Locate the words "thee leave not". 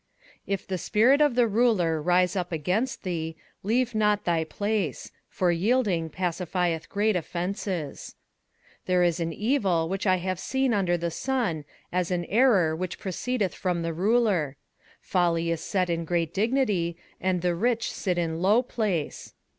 3.03-4.25